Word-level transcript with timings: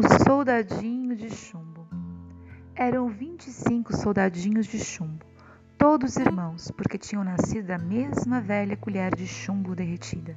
O 0.00 0.24
soldadinho 0.24 1.14
de 1.14 1.28
chumbo. 1.28 1.86
Eram 2.74 3.10
vinte 3.10 3.48
e 3.48 3.50
cinco 3.50 3.94
soldadinhos 3.94 4.64
de 4.64 4.78
chumbo, 4.78 5.26
todos 5.76 6.16
irmãos, 6.16 6.70
porque 6.70 6.96
tinham 6.96 7.22
nascido 7.22 7.66
da 7.66 7.76
mesma 7.76 8.40
velha 8.40 8.78
colher 8.78 9.14
de 9.14 9.26
chumbo 9.26 9.74
derretida. 9.74 10.34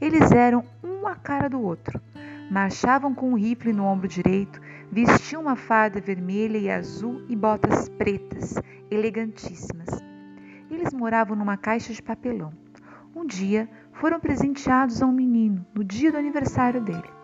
Eles 0.00 0.30
eram 0.30 0.64
um 0.84 1.04
a 1.08 1.16
cara 1.16 1.50
do 1.50 1.60
outro. 1.60 2.00
Marchavam 2.48 3.12
com 3.12 3.32
um 3.32 3.36
rifle 3.36 3.72
no 3.72 3.82
ombro 3.82 4.06
direito, 4.06 4.60
vestiam 4.92 5.42
uma 5.42 5.56
farda 5.56 6.00
vermelha 6.00 6.56
e 6.56 6.70
azul 6.70 7.24
e 7.28 7.34
botas 7.34 7.88
pretas, 7.88 8.54
elegantíssimas. 8.88 10.00
Eles 10.70 10.94
moravam 10.94 11.36
numa 11.36 11.56
caixa 11.56 11.92
de 11.92 12.00
papelão. 12.00 12.52
Um 13.16 13.26
dia 13.26 13.68
foram 13.94 14.20
presenteados 14.20 15.02
a 15.02 15.06
um 15.06 15.12
menino 15.12 15.66
no 15.74 15.82
dia 15.82 16.12
do 16.12 16.18
aniversário 16.18 16.80
dele. 16.80 17.15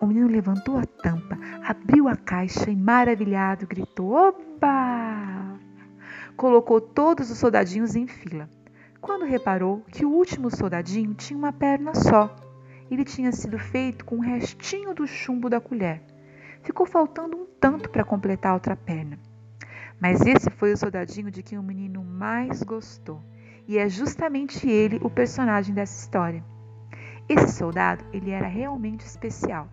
O 0.00 0.06
menino 0.06 0.28
levantou 0.28 0.78
a 0.78 0.86
tampa, 0.86 1.38
abriu 1.62 2.08
a 2.08 2.16
caixa 2.16 2.70
e, 2.70 2.74
maravilhado, 2.74 3.66
gritou: 3.66 4.12
Oba! 4.12 5.60
Colocou 6.38 6.80
todos 6.80 7.30
os 7.30 7.36
soldadinhos 7.36 7.94
em 7.94 8.06
fila. 8.06 8.48
Quando 8.98 9.26
reparou 9.26 9.82
que 9.92 10.06
o 10.06 10.10
último 10.10 10.50
soldadinho 10.50 11.12
tinha 11.12 11.38
uma 11.38 11.52
perna 11.52 11.94
só, 11.94 12.34
ele 12.90 13.04
tinha 13.04 13.30
sido 13.30 13.58
feito 13.58 14.06
com 14.06 14.16
o 14.16 14.22
restinho 14.22 14.94
do 14.94 15.06
chumbo 15.06 15.50
da 15.50 15.60
colher. 15.60 16.02
Ficou 16.62 16.86
faltando 16.86 17.36
um 17.36 17.46
tanto 17.60 17.90
para 17.90 18.02
completar 18.02 18.52
a 18.52 18.54
outra 18.54 18.74
perna. 18.74 19.18
Mas 20.00 20.22
esse 20.22 20.48
foi 20.48 20.72
o 20.72 20.78
soldadinho 20.78 21.30
de 21.30 21.42
quem 21.42 21.58
o 21.58 21.62
menino 21.62 22.02
mais 22.02 22.62
gostou, 22.62 23.22
e 23.68 23.76
é 23.76 23.86
justamente 23.86 24.66
ele 24.66 24.98
o 25.02 25.10
personagem 25.10 25.74
dessa 25.74 26.00
história. 26.00 26.42
Esse 27.28 27.52
soldado, 27.52 28.02
ele 28.14 28.30
era 28.30 28.46
realmente 28.46 29.04
especial 29.04 29.68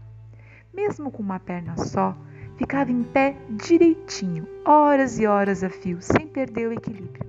mesmo 0.78 1.10
com 1.10 1.24
uma 1.24 1.40
perna 1.40 1.76
só, 1.76 2.16
ficava 2.56 2.92
em 2.92 3.02
pé 3.02 3.36
direitinho, 3.50 4.48
horas 4.64 5.18
e 5.18 5.26
horas 5.26 5.64
a 5.64 5.72
fio, 5.72 5.98
sem 6.00 6.28
perder 6.28 6.68
o 6.68 6.72
equilíbrio. 6.72 7.26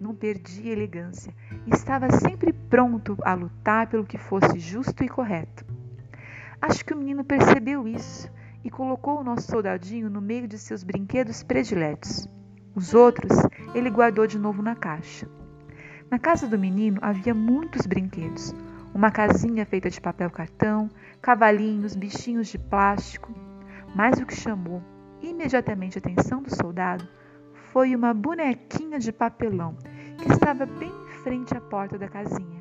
Não 0.00 0.12
perdia 0.12 0.72
elegância 0.72 1.32
e 1.68 1.70
estava 1.72 2.10
sempre 2.10 2.52
pronto 2.52 3.16
a 3.22 3.32
lutar 3.34 3.86
pelo 3.86 4.04
que 4.04 4.18
fosse 4.18 4.58
justo 4.58 5.04
e 5.04 5.08
correto. 5.08 5.64
Acho 6.60 6.84
que 6.84 6.92
o 6.92 6.96
menino 6.96 7.22
percebeu 7.22 7.86
isso 7.86 8.28
e 8.64 8.70
colocou 8.70 9.20
o 9.20 9.24
nosso 9.24 9.46
soldadinho 9.48 10.10
no 10.10 10.20
meio 10.20 10.48
de 10.48 10.58
seus 10.58 10.82
brinquedos 10.82 11.44
prediletos. 11.44 12.28
Os 12.74 12.92
outros 12.92 13.30
ele 13.72 13.88
guardou 13.88 14.26
de 14.26 14.38
novo 14.38 14.62
na 14.62 14.74
caixa. 14.74 15.28
Na 16.10 16.18
casa 16.18 16.48
do 16.48 16.58
menino 16.58 16.98
havia 17.00 17.32
muitos 17.32 17.86
brinquedos, 17.86 18.52
uma 18.94 19.10
casinha 19.10 19.64
feita 19.64 19.88
de 19.88 20.00
papel 20.00 20.30
cartão, 20.30 20.90
cavalinhos, 21.22 21.94
bichinhos 21.94 22.48
de 22.48 22.58
plástico. 22.58 23.32
Mas 23.94 24.18
o 24.20 24.26
que 24.26 24.34
chamou 24.34 24.82
imediatamente 25.22 25.98
a 25.98 26.00
atenção 26.00 26.42
do 26.42 26.54
soldado 26.54 27.06
foi 27.72 27.94
uma 27.94 28.12
bonequinha 28.12 28.98
de 28.98 29.12
papelão 29.12 29.76
que 30.18 30.30
estava 30.32 30.66
bem 30.66 30.90
em 30.90 31.22
frente 31.22 31.56
à 31.56 31.60
porta 31.60 31.98
da 31.98 32.08
casinha. 32.08 32.60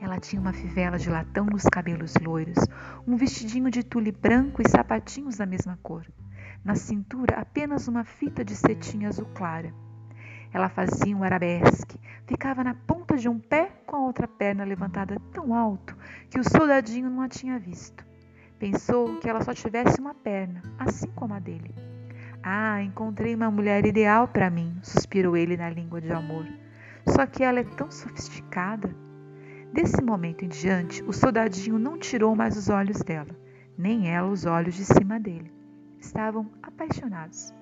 Ela 0.00 0.18
tinha 0.18 0.40
uma 0.40 0.52
fivela 0.52 0.98
de 0.98 1.08
latão 1.08 1.46
nos 1.46 1.62
cabelos 1.62 2.14
loiros, 2.16 2.58
um 3.06 3.16
vestidinho 3.16 3.70
de 3.70 3.84
tule 3.84 4.10
branco 4.10 4.60
e 4.60 4.68
sapatinhos 4.68 5.36
da 5.36 5.46
mesma 5.46 5.78
cor. 5.82 6.04
Na 6.64 6.74
cintura, 6.74 7.36
apenas 7.36 7.86
uma 7.86 8.04
fita 8.04 8.44
de 8.44 8.56
cetim 8.56 9.04
azul 9.04 9.26
clara. 9.34 9.72
Ela 10.52 10.68
fazia 10.68 11.16
um 11.16 11.24
arabesque, 11.24 11.98
ficava 12.26 12.62
na 12.62 12.74
ponta 12.74 13.16
de 13.16 13.28
um 13.28 13.38
pé 13.38 13.70
com 13.86 13.96
a 13.96 14.00
outra 14.00 14.28
perna 14.28 14.64
levantada 14.64 15.16
tão 15.32 15.54
alto 15.54 15.96
que 16.28 16.38
o 16.38 16.44
soldadinho 16.44 17.08
não 17.08 17.22
a 17.22 17.28
tinha 17.28 17.58
visto. 17.58 18.04
Pensou 18.58 19.18
que 19.18 19.28
ela 19.28 19.42
só 19.42 19.54
tivesse 19.54 19.98
uma 19.98 20.14
perna, 20.14 20.62
assim 20.78 21.08
como 21.16 21.34
a 21.34 21.38
dele. 21.38 21.74
Ah, 22.42 22.82
encontrei 22.82 23.34
uma 23.34 23.50
mulher 23.50 23.86
ideal 23.86 24.28
para 24.28 24.50
mim, 24.50 24.78
suspirou 24.82 25.36
ele 25.36 25.56
na 25.56 25.70
língua 25.70 26.00
de 26.00 26.12
amor. 26.12 26.46
Só 27.06 27.26
que 27.26 27.42
ela 27.42 27.60
é 27.60 27.64
tão 27.64 27.90
sofisticada. 27.90 28.94
Desse 29.72 30.02
momento 30.02 30.44
em 30.44 30.48
diante, 30.48 31.02
o 31.04 31.12
soldadinho 31.12 31.78
não 31.78 31.98
tirou 31.98 32.36
mais 32.36 32.56
os 32.56 32.68
olhos 32.68 32.98
dela, 33.02 33.34
nem 33.76 34.08
ela 34.10 34.28
os 34.28 34.44
olhos 34.44 34.74
de 34.74 34.84
cima 34.84 35.18
dele. 35.18 35.50
Estavam 35.98 36.50
apaixonados. 36.62 37.54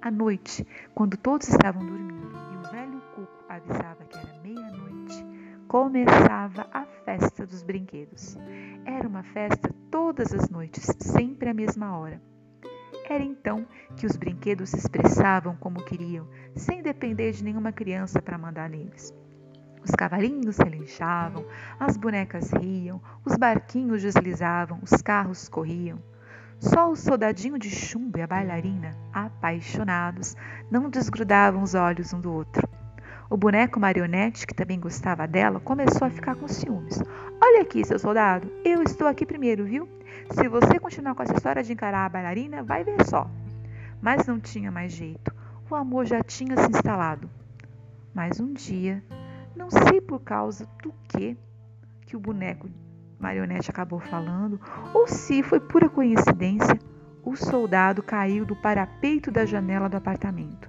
À 0.00 0.10
noite, 0.10 0.66
quando 0.94 1.16
todos 1.16 1.48
estavam 1.48 1.84
dormindo 1.84 2.13
avisava 3.56 4.04
que 4.04 4.18
era 4.18 4.40
meia-noite, 4.42 5.26
começava 5.68 6.66
a 6.72 6.84
festa 7.04 7.46
dos 7.46 7.62
brinquedos. 7.62 8.36
Era 8.84 9.06
uma 9.08 9.22
festa 9.22 9.74
todas 9.90 10.32
as 10.32 10.48
noites, 10.48 10.84
sempre 10.98 11.48
à 11.48 11.54
mesma 11.54 11.96
hora. 11.96 12.20
Era 13.08 13.22
então 13.22 13.66
que 13.96 14.06
os 14.06 14.16
brinquedos 14.16 14.70
se 14.70 14.78
expressavam 14.78 15.56
como 15.56 15.84
queriam, 15.84 16.26
sem 16.54 16.82
depender 16.82 17.32
de 17.32 17.44
nenhuma 17.44 17.70
criança 17.72 18.20
para 18.20 18.38
mandar 18.38 18.68
neles. 18.70 19.14
Os 19.84 19.90
cavalinhos 19.90 20.56
relinchavam, 20.56 21.44
as 21.78 21.96
bonecas 21.98 22.50
riam, 22.52 23.02
os 23.24 23.36
barquinhos 23.36 24.00
deslizavam, 24.00 24.80
os 24.82 25.02
carros 25.02 25.48
corriam. 25.48 25.98
Só 26.58 26.90
o 26.90 26.96
soldadinho 26.96 27.58
de 27.58 27.68
chumbo 27.68 28.16
e 28.16 28.22
a 28.22 28.26
bailarina, 28.26 28.96
apaixonados, 29.12 30.34
não 30.70 30.88
desgrudavam 30.88 31.62
os 31.62 31.74
olhos 31.74 32.14
um 32.14 32.20
do 32.20 32.32
outro. 32.32 32.66
O 33.30 33.36
boneco 33.36 33.80
marionete, 33.80 34.46
que 34.46 34.54
também 34.54 34.78
gostava 34.78 35.26
dela, 35.26 35.58
começou 35.58 36.06
a 36.06 36.10
ficar 36.10 36.34
com 36.36 36.46
ciúmes. 36.46 37.02
Olha 37.42 37.62
aqui, 37.62 37.84
seu 37.84 37.98
soldado, 37.98 38.52
eu 38.64 38.82
estou 38.82 39.06
aqui 39.06 39.24
primeiro, 39.24 39.64
viu? 39.64 39.88
Se 40.30 40.46
você 40.46 40.78
continuar 40.78 41.14
com 41.14 41.22
essa 41.22 41.34
história 41.34 41.62
de 41.62 41.72
encarar 41.72 42.04
a 42.04 42.08
bailarina, 42.08 42.62
vai 42.62 42.84
ver 42.84 43.02
só. 43.06 43.30
Mas 44.00 44.26
não 44.26 44.38
tinha 44.38 44.70
mais 44.70 44.92
jeito. 44.92 45.34
O 45.70 45.74
amor 45.74 46.04
já 46.04 46.22
tinha 46.22 46.56
se 46.56 46.70
instalado. 46.70 47.28
Mas 48.14 48.38
um 48.38 48.52
dia, 48.52 49.02
não 49.56 49.70
sei 49.70 50.00
por 50.00 50.20
causa 50.20 50.68
do 50.82 50.92
que, 51.08 51.36
que 52.06 52.16
o 52.16 52.20
boneco 52.20 52.68
marionete 53.18 53.70
acabou 53.70 54.00
falando, 54.00 54.60
ou 54.92 55.08
se 55.08 55.42
foi 55.42 55.58
pura 55.58 55.88
coincidência, 55.88 56.78
o 57.24 57.34
soldado 57.34 58.02
caiu 58.02 58.44
do 58.44 58.54
parapeito 58.54 59.30
da 59.30 59.46
janela 59.46 59.88
do 59.88 59.96
apartamento. 59.96 60.68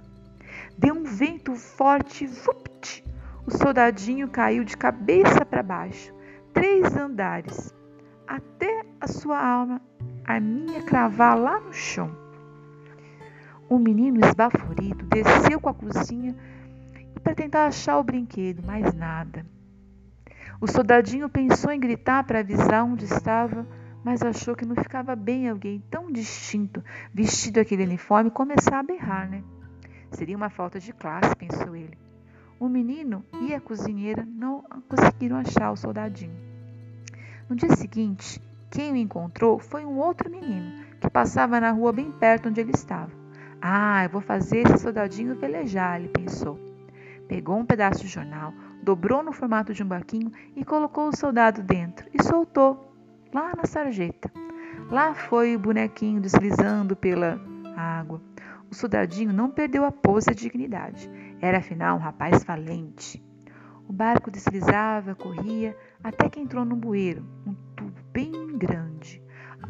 Deu 0.76 0.94
um 0.94 1.04
vento 1.04 1.54
forte, 1.54 2.26
vupt! 2.26 3.04
O 3.46 3.50
soldadinho 3.50 4.28
caiu 4.28 4.64
de 4.64 4.76
cabeça 4.76 5.44
para 5.44 5.62
baixo, 5.62 6.12
três 6.52 6.96
andares, 6.96 7.72
até 8.26 8.84
a 9.00 9.06
sua 9.06 9.38
alma, 9.38 9.80
a 10.24 10.40
minha 10.40 10.82
cravar 10.82 11.38
lá 11.38 11.60
no 11.60 11.72
chão. 11.72 12.10
O 13.68 13.78
menino 13.78 14.24
esbaforido 14.24 15.04
desceu 15.06 15.60
com 15.60 15.68
a 15.68 15.74
cozinha 15.74 16.34
para 17.22 17.34
tentar 17.34 17.66
achar 17.66 17.98
o 17.98 18.04
brinquedo, 18.04 18.62
mas 18.64 18.92
nada. 18.94 19.46
O 20.60 20.66
soldadinho 20.66 21.28
pensou 21.28 21.70
em 21.70 21.78
gritar 21.78 22.24
para 22.24 22.40
avisar 22.40 22.84
onde 22.84 23.04
estava, 23.04 23.66
mas 24.02 24.22
achou 24.22 24.56
que 24.56 24.64
não 24.64 24.74
ficava 24.76 25.14
bem 25.14 25.48
alguém 25.48 25.82
tão 25.90 26.10
distinto, 26.10 26.82
vestido 27.12 27.60
aquele 27.60 27.84
uniforme, 27.84 28.30
começar 28.30 28.78
a 28.78 28.82
berrar, 28.82 29.28
né? 29.28 29.42
Seria 30.16 30.34
uma 30.34 30.48
falta 30.48 30.80
de 30.80 30.94
classe, 30.94 31.36
pensou 31.36 31.76
ele. 31.76 31.98
O 32.58 32.70
menino 32.70 33.22
e 33.42 33.52
a 33.52 33.60
cozinheira 33.60 34.26
não 34.26 34.64
conseguiram 34.88 35.36
achar 35.36 35.70
o 35.70 35.76
soldadinho. 35.76 36.34
No 37.50 37.54
dia 37.54 37.68
seguinte, 37.76 38.40
quem 38.70 38.92
o 38.92 38.96
encontrou 38.96 39.58
foi 39.58 39.84
um 39.84 39.98
outro 39.98 40.30
menino 40.30 40.86
que 41.02 41.10
passava 41.10 41.60
na 41.60 41.70
rua 41.70 41.92
bem 41.92 42.10
perto 42.10 42.48
onde 42.48 42.62
ele 42.62 42.72
estava. 42.74 43.12
Ah, 43.60 44.04
eu 44.04 44.08
vou 44.08 44.22
fazer 44.22 44.60
esse 44.60 44.78
soldadinho 44.78 45.38
velejar, 45.38 46.00
ele 46.00 46.08
pensou. 46.08 46.58
Pegou 47.28 47.58
um 47.58 47.66
pedaço 47.66 48.00
de 48.00 48.08
jornal, 48.08 48.54
dobrou 48.82 49.22
no 49.22 49.34
formato 49.34 49.74
de 49.74 49.82
um 49.82 49.86
barquinho 49.86 50.32
e 50.56 50.64
colocou 50.64 51.08
o 51.08 51.16
soldado 51.16 51.62
dentro 51.62 52.08
e 52.14 52.22
soltou 52.22 52.90
lá 53.34 53.52
na 53.54 53.66
sarjeta. 53.66 54.32
Lá 54.90 55.12
foi 55.12 55.54
o 55.54 55.58
bonequinho 55.58 56.22
deslizando 56.22 56.96
pela 56.96 57.38
água. 57.76 58.18
O 58.70 58.74
soldadinho 58.74 59.32
não 59.32 59.50
perdeu 59.50 59.84
a 59.84 59.92
pose 59.92 60.28
e 60.28 60.32
a 60.32 60.34
dignidade. 60.34 61.10
Era 61.40 61.58
afinal 61.58 61.96
um 61.96 62.00
rapaz 62.00 62.42
valente. 62.44 63.22
O 63.88 63.92
barco 63.92 64.30
deslizava, 64.30 65.14
corria, 65.14 65.76
até 66.02 66.28
que 66.28 66.40
entrou 66.40 66.64
num 66.64 66.76
bueiro, 66.76 67.24
um 67.46 67.54
tubo 67.76 68.00
bem 68.12 68.32
grande. 68.58 69.22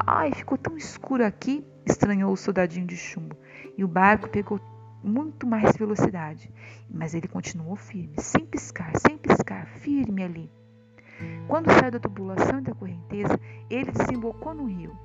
Ai, 0.07 0.33
ficou 0.33 0.57
tão 0.57 0.77
escuro 0.77 1.25
aqui, 1.25 1.65
estranhou 1.85 2.33
o 2.33 2.37
soldadinho 2.37 2.87
de 2.87 2.97
chumbo. 2.97 3.37
E 3.77 3.85
o 3.85 3.89
barco 3.89 4.29
pegou 4.29 4.59
muito 5.03 5.47
mais 5.47 5.77
velocidade. 5.77 6.51
Mas 6.89 7.15
ele 7.15 7.29
continuou 7.29 7.77
firme, 7.77 8.15
sem 8.19 8.47
piscar, 8.47 8.93
sem 8.99 9.19
piscar, 9.19 9.67
firme 9.67 10.23
ali. 10.23 10.51
Quando 11.47 11.71
saiu 11.71 11.91
da 11.91 12.01
tubulação 12.01 12.59
e 12.59 12.63
da 12.63 12.75
correnteza, 12.75 13.39
ele 13.71 13.93
desembocou 13.93 14.55
no 14.55 14.67
rio. 14.67 14.97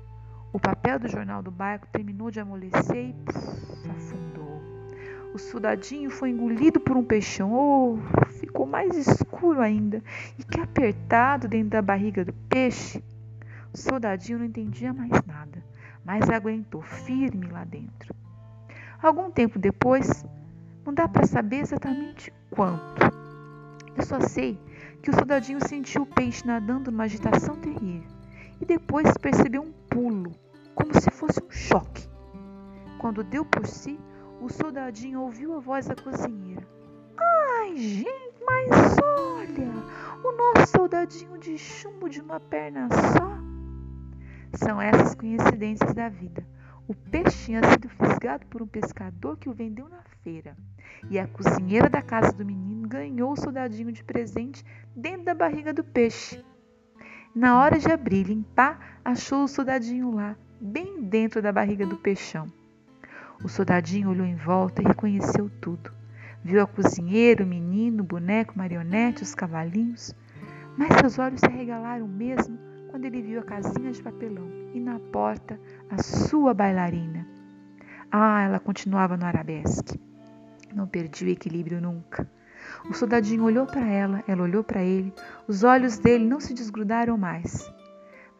O 0.52 0.60
papel 0.60 0.98
do 0.98 1.08
jornal 1.08 1.42
do 1.42 1.50
barco 1.50 1.86
terminou 1.90 2.30
de 2.30 2.38
amolecer 2.38 3.08
e 3.08 3.12
puf, 3.24 3.90
afundou. 3.90 4.60
O 5.32 5.38
soldadinho 5.38 6.10
foi 6.10 6.30
engolido 6.30 6.78
por 6.78 6.96
um 6.96 7.04
peixão. 7.04 7.52
Oh, 7.52 7.98
ficou 8.38 8.66
mais 8.66 8.94
escuro 8.96 9.62
ainda. 9.62 10.02
E 10.38 10.44
que 10.44 10.60
apertado 10.60 11.48
dentro 11.48 11.70
da 11.70 11.80
barriga 11.80 12.22
do 12.22 12.34
peixe. 12.50 13.02
O 13.72 13.78
soldadinho 13.78 14.40
não 14.40 14.44
entendia 14.44 14.92
mais 14.92 15.10
nada. 15.26 15.62
mas 16.04 16.28
aguentou 16.28 16.82
firme 16.82 17.46
lá 17.46 17.64
dentro. 17.64 18.14
Algum 19.00 19.30
tempo 19.30 19.58
depois, 19.58 20.24
não 20.84 20.92
dá 20.92 21.08
para 21.08 21.26
saber 21.26 21.60
exatamente 21.60 22.32
quanto. 22.50 23.00
Eu 23.96 24.02
só 24.04 24.20
sei 24.20 24.58
que 25.02 25.10
o 25.10 25.14
soldadinho 25.14 25.66
sentiu 25.66 26.02
o 26.02 26.06
peixe 26.06 26.46
nadando 26.46 26.90
numa 26.90 27.04
agitação 27.04 27.56
terrível 27.56 28.10
e 28.60 28.64
depois 28.64 29.12
percebeu 29.20 29.62
um 29.62 29.72
pulo, 29.88 30.32
como 30.74 30.92
se 30.94 31.10
fosse 31.10 31.42
um 31.42 31.50
choque. 31.50 32.08
Quando 32.98 33.24
deu 33.24 33.44
por 33.44 33.66
si, 33.66 33.98
o 34.40 34.48
soldadinho 34.48 35.20
ouviu 35.20 35.54
a 35.56 35.60
voz 35.60 35.86
da 35.86 35.94
cozinheira. 35.94 36.66
Ai, 37.18 37.76
gente, 37.76 38.42
mas 38.44 38.96
olha, 39.02 39.70
o 40.24 40.32
nosso 40.32 40.72
soldadinho 40.72 41.38
de 41.38 41.56
chumbo 41.58 42.08
de 42.08 42.20
uma 42.20 42.40
perna 42.40 42.88
só. 42.90 43.38
São 44.54 44.80
essas 44.80 45.14
coincidências 45.14 45.94
da 45.94 46.08
vida. 46.08 46.46
O 46.88 46.94
peixe 46.94 47.46
tinha 47.46 47.60
sido 47.70 47.88
fisgado 47.88 48.44
por 48.46 48.60
um 48.60 48.66
pescador 48.66 49.36
que 49.36 49.48
o 49.48 49.54
vendeu 49.54 49.88
na 49.88 50.02
feira. 50.22 50.56
E 51.08 51.18
a 51.18 51.26
cozinheira 51.26 51.88
da 51.88 52.02
casa 52.02 52.32
do 52.32 52.44
menino 52.44 52.88
ganhou 52.88 53.32
o 53.32 53.36
soldadinho 53.36 53.92
de 53.92 54.04
presente 54.04 54.64
dentro 54.94 55.24
da 55.24 55.34
barriga 55.34 55.72
do 55.72 55.84
peixe. 55.84 56.44
Na 57.34 57.58
hora 57.58 57.78
de 57.78 57.90
abrir 57.90 58.28
e 58.28 58.34
limpar, 58.34 59.00
achou 59.04 59.44
o 59.44 59.48
soldadinho 59.48 60.14
lá, 60.14 60.36
bem 60.62 61.02
dentro 61.02 61.42
da 61.42 61.50
barriga 61.50 61.84
do 61.84 61.96
peixão. 61.96 62.46
O 63.42 63.48
soldadinho 63.48 64.10
olhou 64.10 64.24
em 64.24 64.36
volta 64.36 64.80
e 64.80 64.86
reconheceu 64.86 65.50
tudo. 65.60 65.90
Viu 66.44 66.62
a 66.62 66.66
cozinheira, 66.66 67.42
o 67.42 67.46
menino, 67.46 68.04
o 68.04 68.06
boneco, 68.06 68.56
marionete, 68.56 69.24
os 69.24 69.34
cavalinhos. 69.34 70.14
Mas 70.78 70.94
seus 71.00 71.18
olhos 71.18 71.40
se 71.40 71.46
arregalaram 71.46 72.06
mesmo 72.06 72.56
quando 72.90 73.04
ele 73.04 73.22
viu 73.22 73.40
a 73.40 73.44
casinha 73.44 73.90
de 73.90 74.00
papelão 74.00 74.48
e 74.72 74.78
na 74.78 75.00
porta 75.00 75.58
a 75.90 76.00
sua 76.00 76.54
bailarina. 76.54 77.26
Ah, 78.10 78.42
ela 78.42 78.60
continuava 78.60 79.16
no 79.16 79.26
arabesque. 79.26 80.00
Não 80.72 80.86
perdia 80.86 81.28
o 81.28 81.32
equilíbrio 81.32 81.80
nunca. 81.80 82.30
O 82.88 82.94
soldadinho 82.94 83.42
olhou 83.42 83.66
para 83.66 83.84
ela, 83.84 84.22
ela 84.28 84.44
olhou 84.44 84.62
para 84.62 84.82
ele, 84.82 85.12
os 85.48 85.64
olhos 85.64 85.98
dele 85.98 86.24
não 86.24 86.38
se 86.38 86.54
desgrudaram 86.54 87.18
mais. 87.18 87.68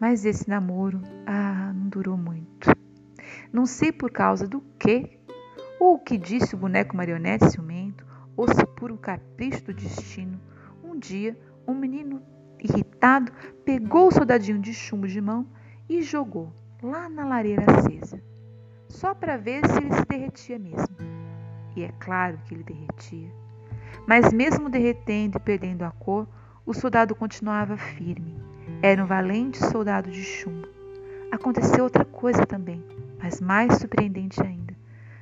Mas 0.02 0.24
esse 0.24 0.50
namoro, 0.50 1.00
ah, 1.24 1.72
não 1.72 1.88
durou 1.88 2.16
muito. 2.16 2.68
Não 3.52 3.64
sei 3.64 3.92
por 3.92 4.10
causa 4.10 4.48
do 4.48 4.60
quê, 4.76 5.20
ou 5.78 5.94
o 5.94 5.98
que 6.00 6.18
disse 6.18 6.56
o 6.56 6.58
boneco 6.58 6.96
marionete 6.96 7.48
ciumento, 7.48 8.04
ou 8.36 8.48
se 8.48 8.66
por 8.66 8.90
um 8.90 8.96
capricho 8.96 9.62
do 9.66 9.72
destino, 9.72 10.40
um 10.82 10.98
dia 10.98 11.38
um 11.68 11.72
menino 11.72 12.20
irritado 12.58 13.30
pegou 13.64 14.08
o 14.08 14.10
soldadinho 14.10 14.58
de 14.58 14.74
chumbo 14.74 15.06
de 15.06 15.20
mão 15.20 15.46
e 15.88 16.02
jogou 16.02 16.52
lá 16.82 17.08
na 17.08 17.24
lareira 17.24 17.64
acesa, 17.70 18.20
só 18.88 19.14
para 19.14 19.36
ver 19.36 19.64
se 19.68 19.78
ele 19.78 19.92
se 19.92 20.04
derretia 20.04 20.58
mesmo. 20.58 20.96
E 21.76 21.84
é 21.84 21.92
claro 22.00 22.40
que 22.44 22.54
ele 22.54 22.64
derretia. 22.64 23.30
Mas 24.04 24.32
mesmo 24.32 24.68
derretendo 24.68 25.38
e 25.38 25.40
perdendo 25.40 25.84
a 25.84 25.92
cor, 25.92 26.26
o 26.66 26.74
soldado 26.74 27.14
continuava 27.14 27.76
firme. 27.76 28.50
Era 28.82 29.02
um 29.02 29.06
valente 29.06 29.58
soldado 29.58 30.10
de 30.10 30.22
chumbo. 30.22 30.68
Aconteceu 31.30 31.84
outra 31.84 32.04
coisa 32.04 32.44
também 32.44 32.82
mas 33.22 33.40
mais 33.40 33.78
surpreendente 33.78 34.42
ainda. 34.42 34.74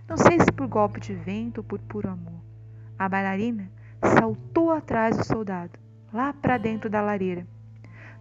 Não 0.09 0.17
sei 0.17 0.41
se 0.41 0.51
por 0.51 0.67
golpe 0.67 0.99
de 0.99 1.13
vento 1.13 1.59
ou 1.59 1.65
por 1.65 1.79
puro 1.81 2.09
amor. 2.09 2.41
A 2.99 3.09
bailarina 3.09 3.71
saltou 4.03 4.71
atrás 4.73 5.17
do 5.17 5.25
soldado, 5.25 5.79
lá 6.13 6.33
para 6.33 6.57
dentro 6.57 6.89
da 6.89 7.03
lareira. 7.03 7.47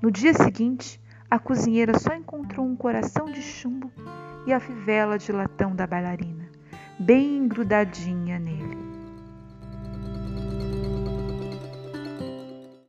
No 0.01 0.12
dia 0.12 0.33
seguinte, 0.33 1.01
a 1.31 1.39
cozinheira 1.39 1.97
só 1.97 2.13
encontrou 2.13 2.65
um 2.65 2.75
coração 2.75 3.31
de 3.31 3.41
chumbo 3.41 3.91
e 4.45 4.51
a 4.51 4.59
fivela 4.59 5.18
de 5.18 5.31
latão 5.31 5.75
da 5.75 5.88
bailarina, 5.88 6.45
bem 7.00 7.47
grudadinha 7.47 8.38
nele. 8.38 8.69